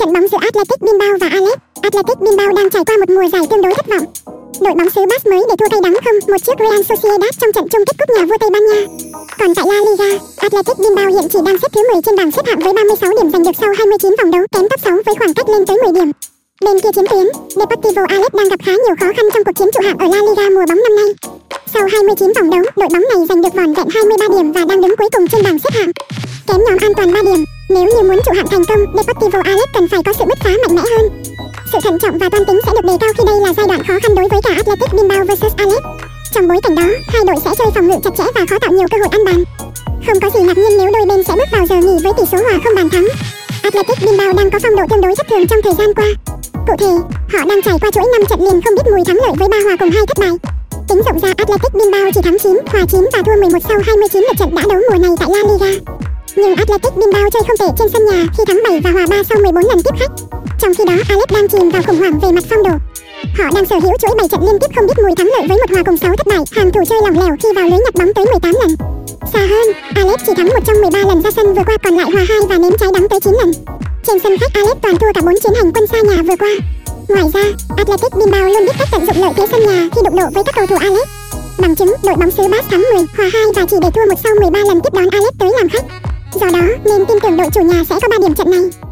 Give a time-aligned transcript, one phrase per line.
[0.00, 3.42] Trận bóng giữa Athletic Bilbao và Alex, Athletic Bilbao đang trải qua một mùa giải
[3.50, 4.06] tương đối thất vọng.
[4.64, 7.52] Đội bóng xứ Bas mới để thua cay đắng không một trước Real Sociedad trong
[7.52, 8.80] trận chung kết cúp nhà vua Tây Ban Nha.
[9.38, 12.44] Còn tại La Liga, Athletic Bilbao hiện chỉ đang xếp thứ 10 trên bảng xếp
[12.46, 15.34] hạng với 36 điểm giành được sau 29 vòng đấu, kém top 6 với khoảng
[15.34, 16.10] cách lên tới 10 điểm.
[16.64, 17.26] Bên kia chiến tuyến,
[17.58, 20.20] Deportivo Alex đang gặp khá nhiều khó khăn trong cuộc chiến trụ hạng ở La
[20.26, 21.10] Liga mùa bóng năm nay.
[21.74, 24.80] Sau 29 vòng đấu, đội bóng này giành được vỏn vẹn 23 điểm và đang
[24.80, 25.58] đứng cuối cùng trên bảng
[28.20, 30.82] muốn trụ hạng thành công, Deportivo Alex cần phải có sự bứt phá mạnh mẽ
[30.82, 31.22] hơn.
[31.72, 33.80] Sự thận trọng và toan tính sẽ được đề cao khi đây là giai đoạn
[33.86, 35.82] khó khăn đối với cả Athletic Bilbao vs Alex.
[36.32, 38.72] Trong bối cảnh đó, hai đội sẽ chơi phòng ngự chặt chẽ và khó tạo
[38.72, 39.44] nhiều cơ hội ăn bàn.
[40.06, 42.22] Không có gì ngạc nhiên nếu đôi bên sẽ bước vào giờ nghỉ với tỷ
[42.32, 43.06] số hòa không bàn thắng.
[43.62, 46.08] Athletic Bilbao đang có phong độ tương đối thất thường trong thời gian qua.
[46.66, 46.92] Cụ thể,
[47.32, 49.56] họ đang trải qua chuỗi 5 trận liền không biết mùi thắng lợi với ba
[49.64, 50.34] hòa cùng hai thất bại.
[50.88, 54.22] Tính rộng ra Athletic Bilbao chỉ thắng 9, hòa 9 và thua 11 sau 29
[54.22, 55.99] lượt trận đã đấu mùa này tại La Liga.
[56.36, 59.22] Nhưng Athletic Bilbao chơi không tệ trên sân nhà khi thắng 7 và hòa 3
[59.28, 60.12] sau 14 lần tiếp khách.
[60.60, 62.74] Trong khi đó, Alex đang chìm vào khủng hoảng về mặt phong độ.
[63.38, 65.58] Họ đang sở hữu chuỗi 7 trận liên tiếp không biết mùi thắng lợi với
[65.58, 67.94] một hòa cùng 6 thất bại, hàng thủ chơi lỏng lẻo khi vào lưới nhặt
[67.94, 68.76] bóng tới 18 lần.
[69.32, 72.10] Xa hơn, Alex chỉ thắng 1 trong 13 lần ra sân vừa qua còn lại
[72.12, 73.52] hòa 2 và nếm trái đắng tới 9 lần.
[74.06, 76.52] Trên sân khách Alex toàn thua cả 4 chiến hành quân xa nhà vừa qua.
[77.08, 77.44] Ngoài ra,
[77.76, 80.44] Athletic Bilbao luôn biết cách tận dụng lợi thế sân nhà khi đụng độ với
[80.44, 81.08] các cầu thủ Alex.
[81.58, 84.20] Bằng chứng, đội bóng xứ Bas thắng 10, hòa 2 và chỉ để thua một
[84.24, 85.99] sau 13 lần tiếp đón Alex tới làm khách.
[86.40, 88.89] Do đó, nên tin tưởng đội chủ nhà sẽ có 3 điểm trận này.